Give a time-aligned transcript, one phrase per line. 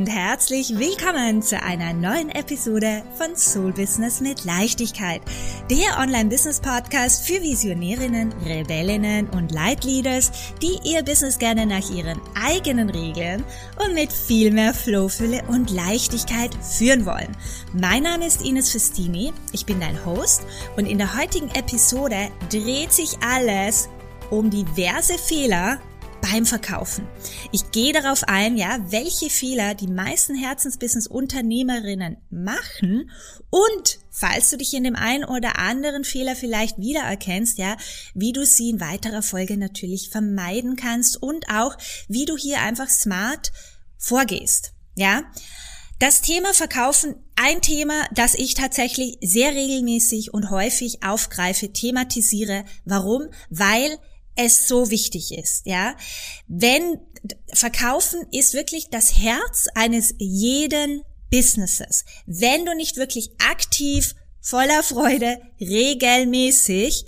[0.00, 5.20] und herzlich willkommen zu einer neuen Episode von Soul Business mit Leichtigkeit,
[5.70, 10.32] der Online-Business-Podcast für Visionärinnen, Rebellinnen und Leitleaders,
[10.62, 13.44] die ihr Business gerne nach ihren eigenen Regeln
[13.84, 17.36] und mit viel mehr Flowfülle und Leichtigkeit führen wollen.
[17.74, 20.46] Mein Name ist Ines Festini, ich bin dein Host
[20.78, 23.90] und in der heutigen Episode dreht sich alles
[24.30, 25.78] um diverse Fehler,
[26.20, 27.06] beim Verkaufen.
[27.52, 33.10] Ich gehe darauf ein, ja, welche Fehler die meisten Herzensbusiness-Unternehmerinnen machen
[33.50, 37.76] und falls du dich in dem einen oder anderen Fehler vielleicht wiedererkennst, ja,
[38.14, 41.76] wie du sie in weiterer Folge natürlich vermeiden kannst und auch
[42.08, 43.52] wie du hier einfach smart
[43.98, 45.22] vorgehst, ja.
[45.98, 52.64] Das Thema Verkaufen, ein Thema, das ich tatsächlich sehr regelmäßig und häufig aufgreife, thematisiere.
[52.86, 53.28] Warum?
[53.50, 53.98] Weil
[54.44, 55.94] es so wichtig ist, ja.
[56.46, 56.98] Wenn
[57.52, 62.04] Verkaufen ist wirklich das Herz eines jeden Businesses.
[62.26, 67.04] Wenn du nicht wirklich aktiv, voller Freude, regelmäßig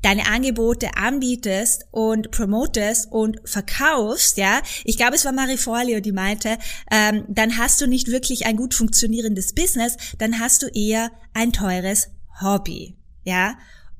[0.00, 6.12] deine Angebote anbietest und promotest und verkaufst, ja, ich glaube, es war Marie Forleo, die
[6.12, 6.56] meinte,
[6.90, 11.52] ähm, dann hast du nicht wirklich ein gut funktionierendes Business, dann hast du eher ein
[11.52, 12.08] teures
[12.40, 13.56] Hobby, ja.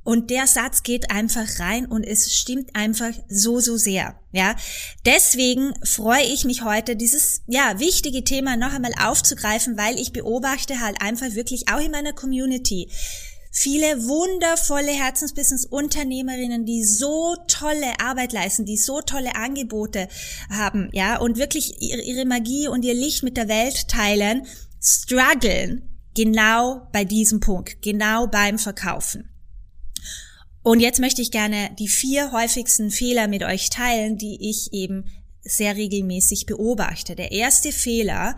[0.09, 4.19] Und der Satz geht einfach rein und es stimmt einfach so, so sehr.
[4.33, 4.57] Ja,
[5.05, 10.81] deswegen freue ich mich heute, dieses, ja, wichtige Thema noch einmal aufzugreifen, weil ich beobachte
[10.81, 12.91] halt einfach wirklich auch in meiner Community,
[13.53, 20.09] viele wundervolle Herzensbusiness-Unternehmerinnen, die so tolle Arbeit leisten, die so tolle Angebote
[20.49, 24.47] haben, ja, und wirklich ihre Magie und ihr Licht mit der Welt teilen,
[24.81, 25.83] strugglen
[26.15, 29.29] genau bei diesem Punkt, genau beim Verkaufen.
[30.69, 35.07] Und jetzt möchte ich gerne die vier häufigsten Fehler mit euch teilen, die ich eben
[35.41, 37.17] sehr regelmäßig beobachte.
[37.17, 38.37] Der erste Fehler,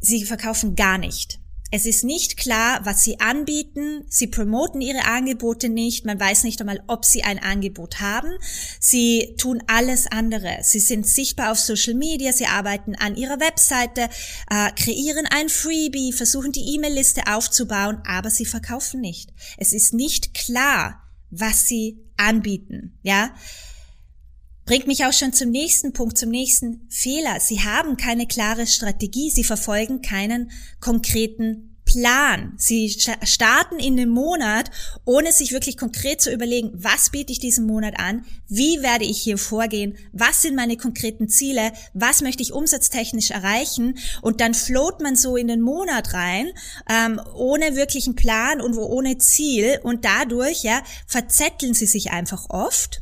[0.00, 1.38] sie verkaufen gar nicht.
[1.70, 4.04] Es ist nicht klar, was sie anbieten.
[4.08, 6.04] Sie promoten ihre Angebote nicht.
[6.04, 8.32] Man weiß nicht einmal, ob sie ein Angebot haben.
[8.80, 10.58] Sie tun alles andere.
[10.62, 12.32] Sie sind sichtbar auf Social Media.
[12.32, 14.08] Sie arbeiten an ihrer Webseite,
[14.50, 19.32] äh, kreieren ein Freebie, versuchen die E-Mail-Liste aufzubauen, aber sie verkaufen nicht.
[19.56, 23.34] Es ist nicht klar, was sie anbieten, ja.
[24.64, 27.40] Bringt mich auch schon zum nächsten Punkt, zum nächsten Fehler.
[27.40, 32.52] Sie haben keine klare Strategie, sie verfolgen keinen konkreten Plan.
[32.58, 32.94] Sie
[33.24, 34.70] starten in den Monat,
[35.06, 39.18] ohne sich wirklich konkret zu überlegen, was biete ich diesen Monat an, wie werde ich
[39.18, 43.98] hier vorgehen, was sind meine konkreten Ziele, was möchte ich umsatztechnisch erreichen.
[44.20, 46.50] Und dann float man so in den Monat rein,
[46.90, 49.80] ähm, ohne wirklichen Plan und ohne Ziel.
[49.82, 53.00] Und dadurch ja verzetteln sie sich einfach oft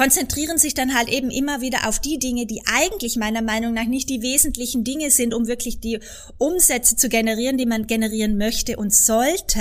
[0.00, 3.84] konzentrieren sich dann halt eben immer wieder auf die Dinge, die eigentlich meiner Meinung nach
[3.84, 6.00] nicht die wesentlichen Dinge sind, um wirklich die
[6.38, 9.60] Umsätze zu generieren, die man generieren möchte und sollte.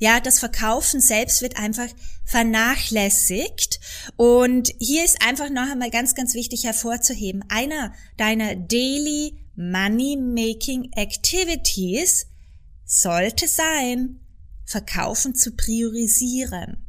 [0.00, 1.86] Ja, das Verkaufen selbst wird einfach
[2.24, 3.78] vernachlässigt.
[4.16, 7.44] Und hier ist einfach noch einmal ganz, ganz wichtig hervorzuheben.
[7.48, 12.26] Einer deiner Daily Money Making Activities
[12.84, 14.18] sollte sein,
[14.64, 16.85] Verkaufen zu priorisieren.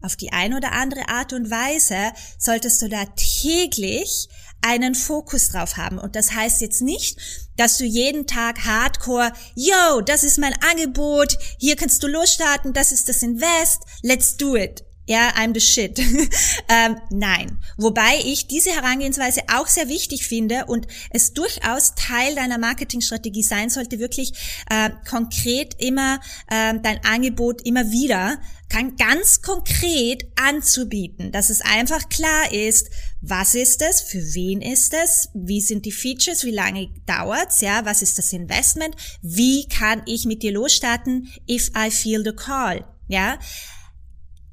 [0.00, 4.28] Auf die eine oder andere Art und Weise solltest du da täglich
[4.60, 5.98] einen Fokus drauf haben.
[5.98, 7.18] Und das heißt jetzt nicht,
[7.56, 12.92] dass du jeden Tag hardcore, yo, das ist mein Angebot, hier kannst du losstarten, das
[12.92, 15.98] ist das Invest, let's do it ja, I'm the shit.
[16.68, 17.58] ähm, nein.
[17.78, 23.70] Wobei ich diese Herangehensweise auch sehr wichtig finde und es durchaus Teil deiner Marketingstrategie sein
[23.70, 24.34] sollte, wirklich
[24.68, 26.20] äh, konkret immer
[26.50, 32.90] äh, dein Angebot immer wieder kann ganz konkret anzubieten, dass es einfach klar ist,
[33.22, 37.86] was ist es, für wen ist es, wie sind die Features, wie lange dauert's, ja,
[37.86, 42.84] was ist das Investment, wie kann ich mit dir losstarten, if I feel the call,
[43.06, 43.38] ja.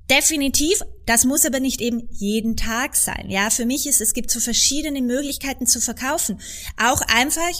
[0.09, 3.25] Definitiv, das muss aber nicht eben jeden Tag sein.
[3.29, 6.39] Ja, für mich ist es gibt so verschiedene Möglichkeiten zu verkaufen.
[6.77, 7.51] Auch einfach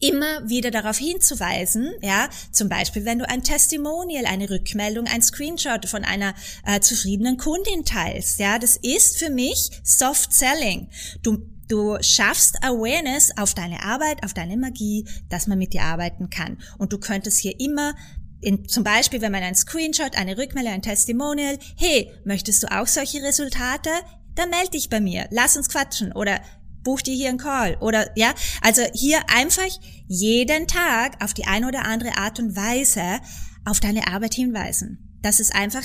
[0.00, 5.86] immer wieder darauf hinzuweisen, ja, zum Beispiel, wenn du ein Testimonial, eine Rückmeldung, ein Screenshot
[5.86, 6.34] von einer
[6.64, 10.88] äh, zufriedenen Kundin teilst, ja, das ist für mich Soft Selling.
[11.22, 16.28] Du Du schaffst Awareness auf deine Arbeit, auf deine Magie, dass man mit dir arbeiten
[16.28, 16.58] kann.
[16.78, 17.94] Und du könntest hier immer
[18.40, 22.86] in, zum Beispiel, wenn man einen Screenshot, eine Rückmeldung, ein Testimonial, hey, möchtest du auch
[22.86, 23.90] solche Resultate?
[24.34, 26.40] Dann melde dich bei mir, lass uns quatschen oder
[26.82, 28.32] buch dir hier einen Call oder ja,
[28.62, 29.68] also hier einfach
[30.06, 33.20] jeden Tag auf die eine oder andere Art und Weise
[33.64, 35.18] auf deine Arbeit hinweisen.
[35.20, 35.84] Dass es einfach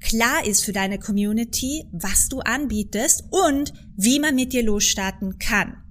[0.00, 5.82] klar ist für deine Community, was du anbietest und wie man mit dir losstarten kann.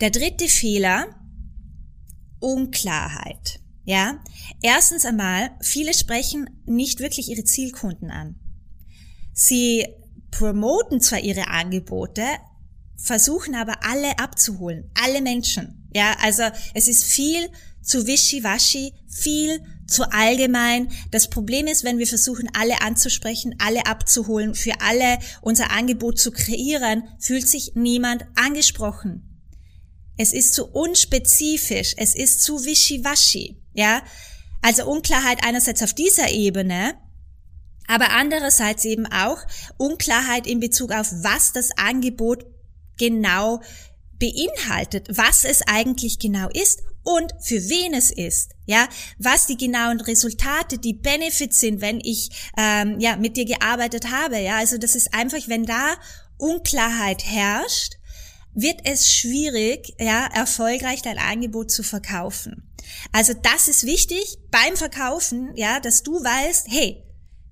[0.00, 1.06] Der dritte Fehler,
[2.40, 3.61] Unklarheit.
[3.84, 4.22] Ja,
[4.62, 8.36] erstens einmal, viele sprechen nicht wirklich ihre Zielkunden an.
[9.32, 9.86] Sie
[10.30, 12.24] promoten zwar ihre Angebote,
[12.96, 15.88] versuchen aber alle abzuholen, alle Menschen.
[15.94, 16.44] Ja, also
[16.74, 17.48] es ist viel
[17.82, 20.88] zu wischiwaschi, viel zu allgemein.
[21.10, 26.30] Das Problem ist, wenn wir versuchen, alle anzusprechen, alle abzuholen, für alle unser Angebot zu
[26.30, 29.28] kreieren, fühlt sich niemand angesprochen.
[30.16, 34.02] Es ist zu unspezifisch, es ist zu wischiwaschi, ja.
[34.60, 36.94] Also Unklarheit einerseits auf dieser Ebene,
[37.88, 39.38] aber andererseits eben auch
[39.76, 42.46] Unklarheit in Bezug auf, was das Angebot
[42.96, 43.60] genau
[44.18, 48.88] beinhaltet, was es eigentlich genau ist und für wen es ist, ja,
[49.18, 54.38] was die genauen Resultate, die Benefits sind, wenn ich ähm, ja mit dir gearbeitet habe,
[54.38, 55.96] ja, also das ist einfach, wenn da
[56.38, 57.94] Unklarheit herrscht,
[58.54, 62.71] wird es schwierig, ja, erfolgreich dein Angebot zu verkaufen.
[63.12, 67.04] Also das ist wichtig beim Verkaufen, ja, dass du weißt, hey,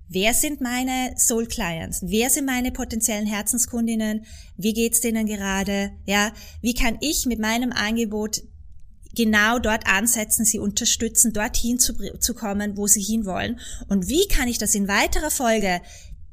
[0.07, 2.01] wer sind meine Soul Clients?
[2.03, 4.25] Wer sind meine potenziellen Herzenskundinnen?
[4.57, 5.91] Wie geht's denen gerade?
[6.05, 8.41] Ja, wie kann ich mit meinem Angebot
[9.15, 13.59] genau dort ansetzen, sie unterstützen, dorthin zu, zu kommen, wo sie hinwollen?
[13.87, 15.81] Und wie kann ich das in weiterer Folge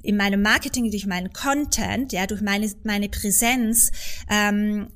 [0.02, 3.90] in meinem Marketing, durch meinen Content, ja, durch meine, meine Präsenz
[4.30, 4.88] ähm,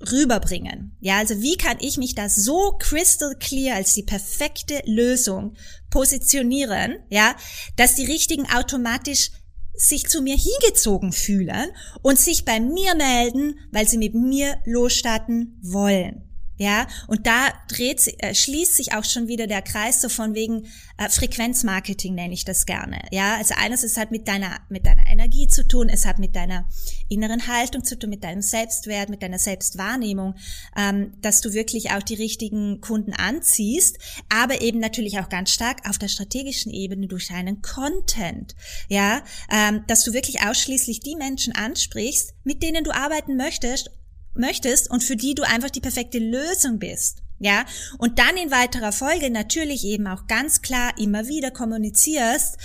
[0.00, 0.96] rüberbringen.
[1.00, 5.56] Ja, also wie kann ich mich da so crystal clear als die perfekte Lösung
[5.90, 7.34] positionieren, ja,
[7.76, 9.30] dass die Richtigen automatisch
[9.74, 11.70] sich zu mir hingezogen fühlen
[12.02, 16.26] und sich bei mir melden, weil sie mit mir losstarten wollen.
[16.58, 20.66] Ja, und da dreht, äh, schließt sich auch schon wieder der Kreis so von wegen
[20.96, 23.00] äh, Frequenzmarketing nenne ich das gerne.
[23.10, 26.34] Ja, also eines ist halt mit deiner mit deiner Energie zu tun, es hat mit
[26.34, 26.66] deiner
[27.08, 30.34] inneren Haltung zu tun, mit deinem Selbstwert, mit deiner Selbstwahrnehmung,
[30.76, 33.98] ähm, dass du wirklich auch die richtigen Kunden anziehst,
[34.30, 38.56] aber eben natürlich auch ganz stark auf der strategischen Ebene durch deinen Content.
[38.88, 43.90] Ja, ähm, dass du wirklich ausschließlich die Menschen ansprichst, mit denen du arbeiten möchtest
[44.38, 47.18] möchtest und für die du einfach die perfekte Lösung bist.
[47.38, 47.66] Ja,
[47.98, 52.56] und dann in weiterer Folge natürlich eben auch ganz klar immer wieder kommunizierst,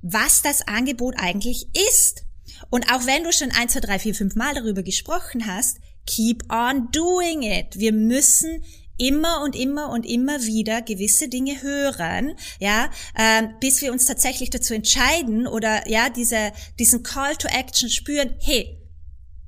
[0.00, 1.66] was das Angebot eigentlich
[1.96, 2.24] ist.
[2.70, 6.44] Und auch wenn du schon ein, zwei, drei, vier, fünf Mal darüber gesprochen hast, keep
[6.52, 7.78] on doing it.
[7.78, 8.62] Wir müssen
[8.98, 14.50] immer und immer und immer wieder gewisse Dinge hören, ja, ähm, bis wir uns tatsächlich
[14.50, 18.34] dazu entscheiden oder ja diese diesen Call to Action spüren.
[18.40, 18.81] Hey,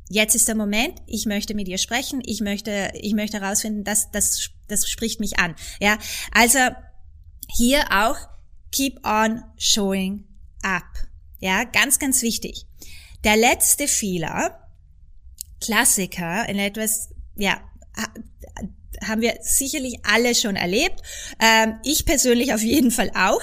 [0.08, 4.10] jetzt ist der Moment, ich möchte mit dir sprechen, ich möchte, ich möchte herausfinden, dass
[4.10, 5.54] das, das spricht mich an.
[5.80, 5.98] Ja,
[6.32, 6.58] also
[7.48, 8.16] hier auch
[8.70, 10.24] keep on showing
[10.62, 10.84] up.
[11.38, 12.66] Ja, ganz, ganz wichtig.
[13.22, 14.60] Der letzte Fehler,
[15.60, 17.60] Klassiker in etwas, ja,
[19.02, 21.00] haben wir sicherlich alle schon erlebt.
[21.40, 23.42] Ähm, ich persönlich auf jeden Fall auch.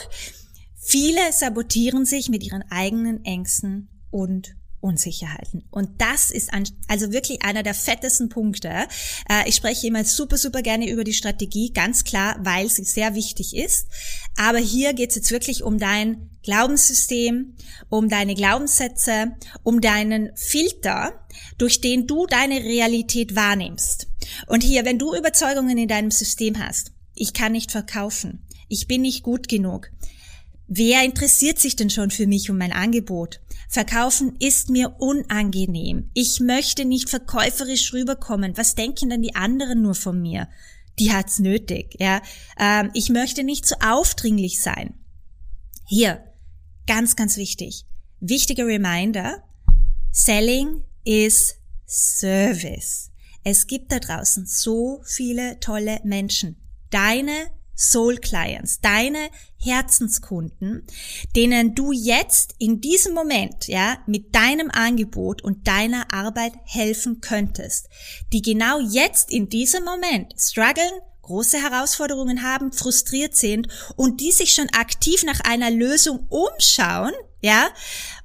[0.80, 5.64] Viele sabotieren sich mit ihren eigenen Ängsten und Unsicherheiten.
[5.70, 8.88] Und das ist ein, also wirklich einer der fettesten Punkte.
[9.30, 13.16] Äh, ich spreche immer super, super gerne über die Strategie, ganz klar, weil sie sehr
[13.16, 13.88] wichtig ist.
[14.36, 17.56] Aber hier geht es jetzt wirklich um dein Glaubenssystem,
[17.90, 19.34] um deine Glaubenssätze,
[19.64, 21.26] um deinen Filter,
[21.58, 24.08] durch den du deine Realität wahrnimmst.
[24.48, 29.02] Und hier, wenn du Überzeugungen in deinem System hast, ich kann nicht verkaufen, ich bin
[29.02, 29.92] nicht gut genug,
[30.74, 33.42] Wer interessiert sich denn schon für mich und mein Angebot?
[33.68, 36.10] Verkaufen ist mir unangenehm.
[36.14, 38.56] Ich möchte nicht verkäuferisch rüberkommen.
[38.56, 40.48] Was denken denn die anderen nur von mir?
[40.98, 42.22] Die hat's nötig, ja.
[42.58, 44.94] Ähm, ich möchte nicht zu aufdringlich sein.
[45.90, 46.24] Hier,
[46.88, 47.86] ganz, ganz wichtig.
[48.22, 49.44] Wichtiger Reminder.
[50.14, 53.12] Selling is Service.
[53.44, 56.56] Es gibt da draußen so viele tolle Menschen.
[56.92, 57.52] Deine
[57.82, 60.86] Soul Clients, deine Herzenskunden,
[61.36, 67.90] denen du jetzt in diesem Moment, ja, mit deinem Angebot und deiner Arbeit helfen könntest,
[68.34, 70.92] die genau jetzt in diesem Moment strugglen,
[71.24, 77.70] große Herausforderungen haben, frustriert sind und die sich schon aktiv nach einer Lösung umschauen, ja,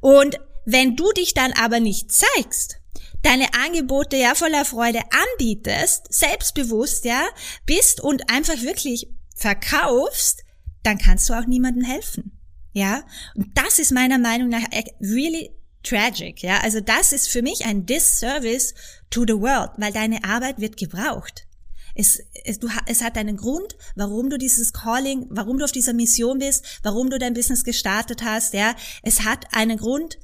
[0.00, 2.76] und wenn du dich dann aber nicht zeigst,
[3.22, 5.00] deine Angebote ja voller Freude
[5.32, 7.26] anbietest, selbstbewusst, ja,
[7.64, 10.42] bist und einfach wirklich verkaufst,
[10.82, 12.32] dann kannst du auch niemandem helfen.
[12.72, 14.64] Ja, und das ist meiner Meinung nach
[15.00, 15.50] really
[15.82, 16.42] tragic.
[16.42, 18.74] Ja, also das ist für mich ein Disservice
[19.08, 21.46] to the world, weil deine Arbeit wird gebraucht.
[21.94, 25.94] Es, es, du, es hat einen Grund, warum du dieses Calling, warum du auf dieser
[25.94, 28.52] Mission bist, warum du dein Business gestartet hast.
[28.52, 30.18] Ja, es hat einen Grund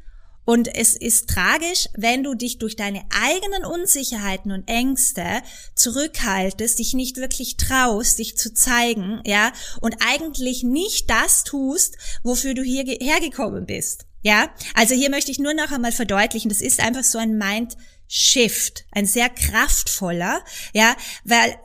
[0.45, 5.25] Und es ist tragisch, wenn du dich durch deine eigenen Unsicherheiten und Ängste
[5.75, 12.55] zurückhaltest, dich nicht wirklich traust, dich zu zeigen, ja, und eigentlich nicht das tust, wofür
[12.55, 14.07] du hier hergekommen bist.
[14.23, 17.77] Ja, also hier möchte ich nur noch einmal verdeutlichen, das ist einfach so ein Mind
[18.09, 20.45] Shift, ein sehr kraftvoller,
[20.75, 20.95] ja,
[21.25, 21.57] weil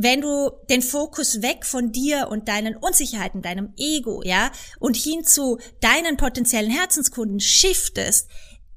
[0.00, 5.24] wenn du den Fokus weg von dir und deinen Unsicherheiten, deinem Ego, ja, und hin
[5.24, 8.28] zu deinen potenziellen Herzenskunden shiftest,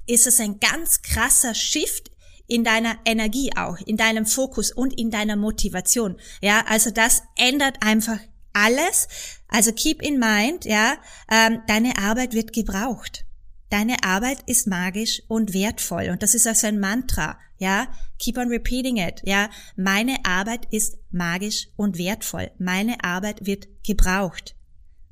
[0.07, 2.09] ist es ein ganz krasser Shift
[2.47, 6.17] in deiner Energie auch, in deinem Fokus und in deiner Motivation.
[6.41, 8.17] Ja, also das ändert einfach
[8.51, 9.07] alles.
[9.47, 10.95] Also keep in mind, ja,
[11.31, 13.25] ähm, deine Arbeit wird gebraucht.
[13.71, 16.09] Deine Arbeit ist magisch und wertvoll.
[16.11, 17.87] Und das ist also ein Mantra, ja.
[18.19, 19.49] Keep on repeating it, ja.
[19.77, 22.51] Meine Arbeit ist magisch und wertvoll.
[22.59, 24.57] Meine Arbeit wird gebraucht.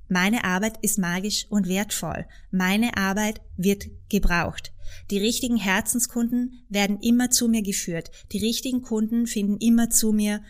[0.09, 2.27] Meine Arbeit ist magisch und wertvoll.
[2.51, 4.73] Meine Arbeit wird gebraucht.
[5.09, 8.11] Die richtigen Herzenskunden werden immer zu mir geführt.
[8.33, 10.41] Die richtigen Kunden finden immer zu mir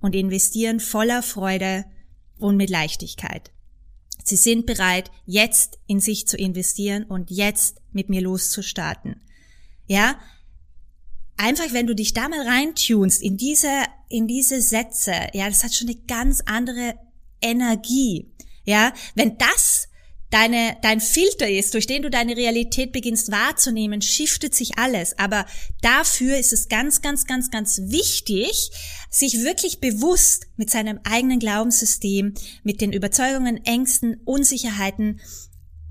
[0.00, 1.86] und investieren voller Freude
[2.38, 3.50] und mit Leichtigkeit.
[4.24, 9.20] Sie sind bereit, jetzt in sich zu investieren und jetzt mit mir loszustarten.
[9.86, 10.18] Ja?
[11.36, 15.74] Einfach, wenn du dich da mal reintunst in diese, in diese Sätze, ja, das hat
[15.74, 16.94] schon eine ganz andere
[17.40, 18.30] Energie.
[18.64, 18.92] Ja?
[19.14, 19.88] Wenn das
[20.30, 25.18] deine, dein Filter ist, durch den du deine Realität beginnst wahrzunehmen, shiftet sich alles.
[25.18, 25.44] Aber
[25.82, 28.70] dafür ist es ganz, ganz, ganz, ganz wichtig,
[29.10, 35.20] sich wirklich bewusst mit seinem eigenen Glaubenssystem, mit den Überzeugungen, Ängsten, Unsicherheiten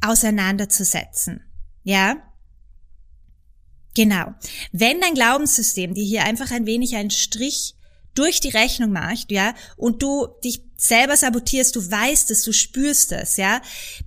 [0.01, 1.41] auseinanderzusetzen.
[1.83, 2.17] Ja?
[3.95, 4.33] Genau.
[4.71, 7.75] Wenn dein Glaubenssystem dir hier einfach ein wenig einen Strich
[8.15, 13.11] durch die Rechnung macht, ja, und du dich selber sabotierst, du weißt es, du spürst
[13.11, 13.61] es, ja,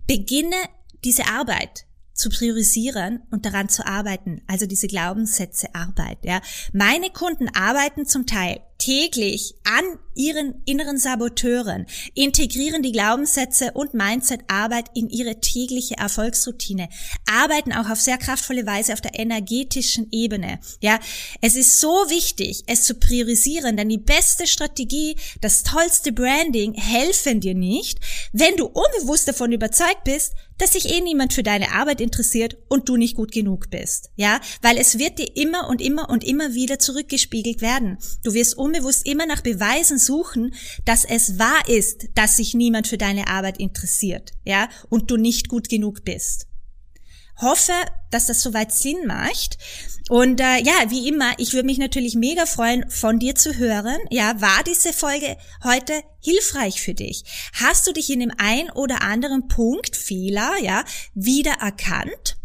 [0.07, 0.57] beginne
[1.05, 6.41] diese Arbeit zu priorisieren und daran zu arbeiten, also diese Glaubenssätze Arbeit, ja.
[6.73, 14.87] Meine Kunden arbeiten zum Teil täglich an ihren inneren Saboteuren, integrieren die Glaubenssätze und Mindset-Arbeit
[14.95, 16.89] in ihre tägliche Erfolgsroutine,
[17.31, 20.59] arbeiten auch auf sehr kraftvolle Weise auf der energetischen Ebene.
[20.81, 20.99] Ja,
[21.41, 27.41] es ist so wichtig, es zu priorisieren, denn die beste Strategie, das tollste Branding helfen
[27.41, 28.01] dir nicht,
[28.33, 32.89] wenn du unbewusst davon überzeugt bist, dass sich eh niemand für deine Arbeit interessiert und
[32.89, 34.11] du nicht gut genug bist.
[34.15, 37.99] Ja, weil es wird dir immer und immer und immer wieder zurückgespiegelt werden.
[38.23, 42.99] Du wirst unbewusst immer nach Beweisen suchen, dass es wahr ist, dass sich niemand für
[42.99, 46.47] deine Arbeit interessiert, ja, und du nicht gut genug bist.
[47.37, 47.73] Hoffe,
[48.11, 49.59] dass das soweit Sinn macht.
[50.09, 53.99] Und äh, ja, wie immer, ich würde mich natürlich mega freuen, von dir zu hören.
[54.11, 57.25] Ja, war diese Folge heute hilfreich für dich?
[57.55, 62.37] Hast du dich in dem ein oder anderen Punkt Fehler, ja, wiedererkannt?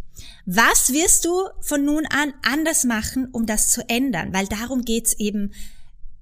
[0.45, 4.33] Was wirst du von nun an anders machen, um das zu ändern?
[4.33, 5.51] Weil darum geht's eben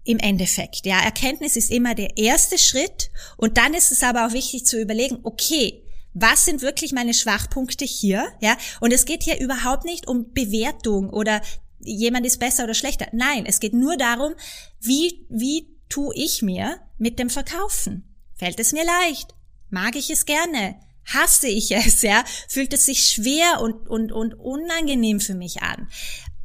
[0.05, 0.85] im Endeffekt.
[0.85, 4.79] Ja, Erkenntnis ist immer der erste Schritt und dann ist es aber auch wichtig zu
[4.79, 5.83] überlegen, okay,
[6.13, 8.31] was sind wirklich meine Schwachpunkte hier?
[8.39, 11.41] Ja, und es geht hier überhaupt nicht um Bewertung oder
[11.79, 13.07] jemand ist besser oder schlechter.
[13.11, 14.33] Nein, es geht nur darum,
[14.79, 18.15] wie, wie tue ich mir mit dem Verkaufen?
[18.35, 19.35] Fällt es mir leicht?
[19.69, 20.79] Mag ich es gerne?
[21.05, 22.23] Hasse ich es, ja?
[22.47, 25.87] Fühlt es sich schwer und, und, und unangenehm für mich an?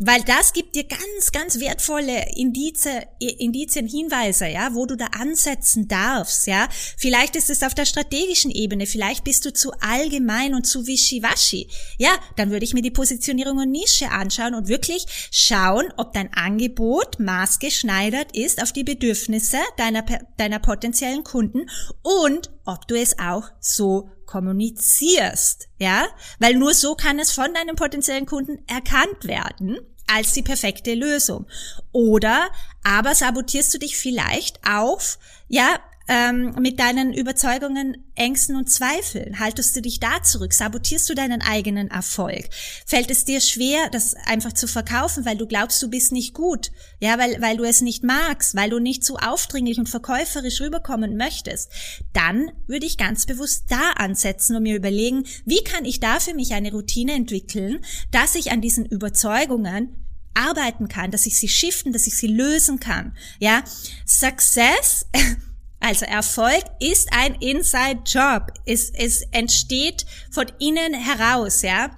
[0.03, 5.89] Weil das gibt dir ganz, ganz wertvolle Indizien, Indizien, Hinweise, ja, wo du da ansetzen
[5.89, 6.69] darfst, ja.
[6.97, 11.69] Vielleicht ist es auf der strategischen Ebene, vielleicht bist du zu allgemein und zu wischiwaschi.
[11.99, 16.33] Ja, dann würde ich mir die Positionierung und Nische anschauen und wirklich schauen, ob dein
[16.33, 20.03] Angebot maßgeschneidert ist auf die Bedürfnisse deiner,
[20.39, 21.69] deiner potenziellen Kunden
[22.03, 26.07] und ob du es auch so kommunizierst, ja?
[26.39, 31.47] Weil nur so kann es von deinem potenziellen Kunden erkannt werden als die perfekte Lösung.
[31.93, 32.49] Oder
[32.83, 35.19] aber sabotierst du dich vielleicht auf,
[35.49, 35.81] ja,
[36.11, 39.39] ähm, mit deinen Überzeugungen, Ängsten und Zweifeln?
[39.39, 40.53] Haltest du dich da zurück?
[40.53, 42.49] Sabotierst du deinen eigenen Erfolg?
[42.85, 46.73] Fällt es dir schwer, das einfach zu verkaufen, weil du glaubst, du bist nicht gut?
[46.99, 51.17] Ja, weil, weil du es nicht magst, weil du nicht so aufdringlich und verkäuferisch rüberkommen
[51.17, 51.71] möchtest?
[52.13, 56.35] Dann würde ich ganz bewusst da ansetzen und mir überlegen, wie kann ich da für
[56.35, 59.95] mich eine Routine entwickeln, dass ich an diesen Überzeugungen
[60.35, 63.17] arbeiten kann, dass ich sie shiften, dass ich sie lösen kann.
[63.39, 63.63] Ja,
[64.07, 65.07] Success
[65.81, 68.53] Also Erfolg ist ein Inside-Job.
[68.67, 71.97] Es, es entsteht von innen heraus, ja.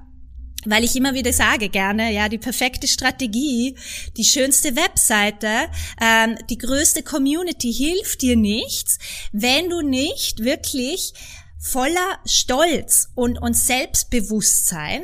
[0.65, 3.77] Weil ich immer wieder sage gerne, ja, die perfekte Strategie,
[4.17, 5.49] die schönste Webseite,
[6.01, 8.99] ähm, die größte Community hilft dir nichts,
[9.33, 11.15] wenn du nicht wirklich
[11.59, 15.03] voller Stolz und, und Selbstbewusstsein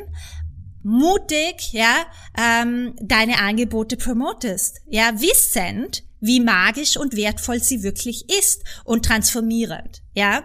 [0.81, 2.05] mutig, ja,
[2.37, 10.01] ähm, deine Angebote promotest, ja, wissend, wie magisch und wertvoll sie wirklich ist und transformierend,
[10.13, 10.43] ja,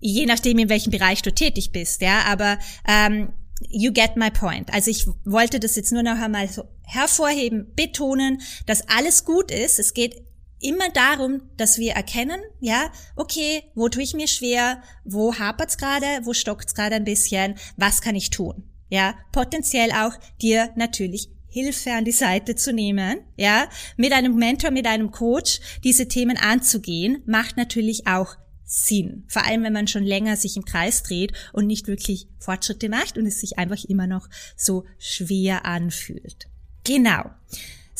[0.00, 3.32] je nachdem in welchem Bereich du tätig bist, ja, aber ähm,
[3.68, 4.72] you get my point.
[4.72, 9.78] Also ich wollte das jetzt nur noch einmal so hervorheben, betonen, dass alles gut ist.
[9.78, 10.22] Es geht
[10.60, 16.06] immer darum, dass wir erkennen, ja, okay, wo tue ich mir schwer, wo hapert's gerade,
[16.24, 18.64] wo stockt's gerade ein bisschen, was kann ich tun?
[18.90, 24.70] Ja, potenziell auch dir natürlich Hilfe an die Seite zu nehmen, ja, mit einem Mentor,
[24.70, 29.24] mit einem Coach diese Themen anzugehen, macht natürlich auch Sinn.
[29.28, 33.16] Vor allem, wenn man schon länger sich im Kreis dreht und nicht wirklich Fortschritte macht
[33.16, 36.48] und es sich einfach immer noch so schwer anfühlt.
[36.84, 37.30] Genau.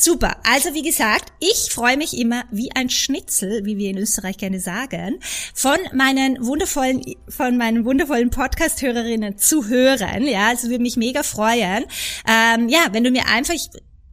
[0.00, 0.36] Super.
[0.44, 4.60] Also wie gesagt, ich freue mich immer wie ein Schnitzel, wie wir in Österreich gerne
[4.60, 5.18] sagen,
[5.54, 10.24] von meinen wundervollen, von meinen wundervollen Podcast-Hörerinnen zu hören.
[10.24, 11.84] Ja, also würde mich mega freuen.
[12.28, 13.54] Ähm, ja, wenn du mir einfach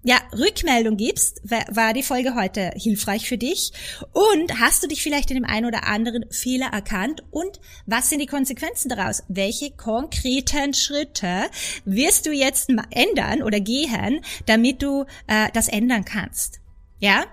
[0.05, 3.71] ja, Rückmeldung gibst, war die Folge heute hilfreich für dich?
[4.13, 7.23] Und hast du dich vielleicht in dem einen oder anderen Fehler erkannt?
[7.31, 9.23] Und was sind die Konsequenzen daraus?
[9.29, 11.45] Welche konkreten Schritte
[11.85, 16.59] wirst du jetzt ändern oder gehen, damit du äh, das ändern kannst?
[16.99, 17.25] Ja?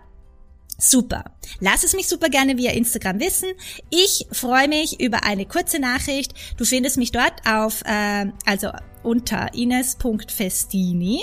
[0.79, 1.25] Super.
[1.61, 3.49] Lass es mich super gerne via Instagram wissen.
[3.91, 6.35] Ich freue mich über eine kurze Nachricht.
[6.57, 8.71] Du findest mich dort auf, äh, also
[9.03, 11.21] unter ines.festini.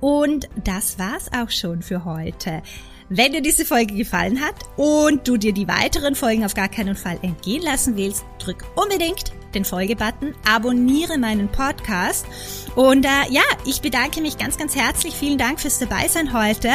[0.00, 2.62] Und das war's auch schon für heute.
[3.08, 6.96] Wenn dir diese Folge gefallen hat und du dir die weiteren Folgen auf gar keinen
[6.96, 12.26] Fall entgehen lassen willst, drück unbedingt den Folgebutton, abonniere meinen Podcast
[12.74, 15.14] und äh, ja, ich bedanke mich ganz, ganz herzlich.
[15.14, 16.70] Vielen Dank fürs Dabeisein heute.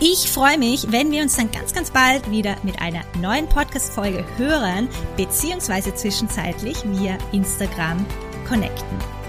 [0.00, 4.24] Ich freue mich, wenn wir uns dann ganz, ganz bald wieder mit einer neuen Podcast-Folge
[4.36, 8.04] hören, beziehungsweise zwischenzeitlich via Instagram
[8.48, 9.19] connecten.